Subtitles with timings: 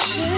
[0.00, 0.37] shit.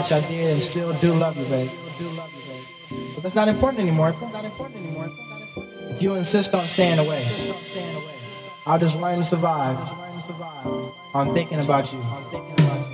[0.00, 1.70] much I did and still do love you, baby.
[3.14, 4.14] But that's not important anymore.
[5.90, 7.22] If you insist on staying away,
[8.66, 9.76] I'll just learn to survive
[11.14, 12.02] on thinking about you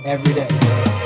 [0.03, 0.96] every day.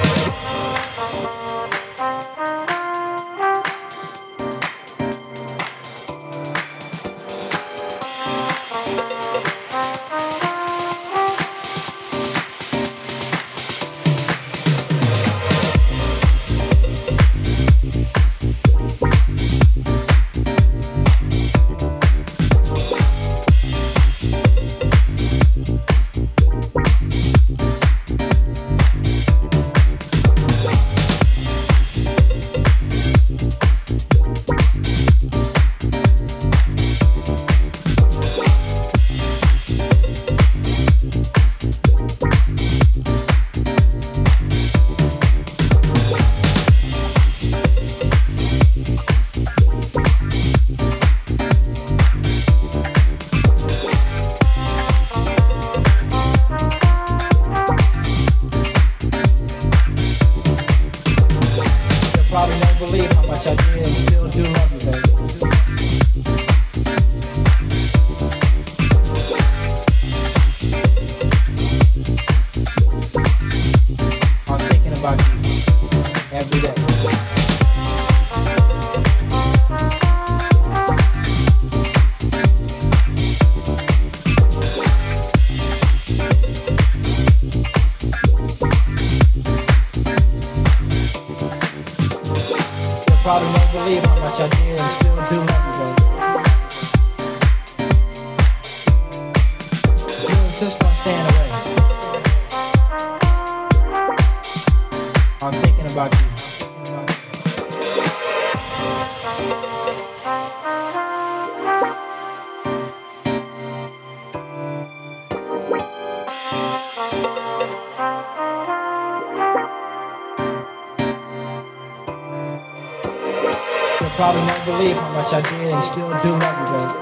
[124.42, 126.98] will not believe how much I did and still do love you, baby.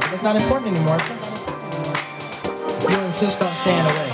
[0.00, 0.96] But it's not important anymore.
[0.96, 4.08] If you insist on staying away,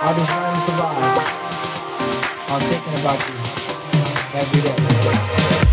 [0.00, 0.96] I'll be trying to survive.
[2.48, 3.36] I'm thinking about you
[4.40, 5.65] every day.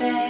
[0.00, 0.29] say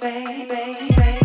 [0.00, 1.19] baby, baby.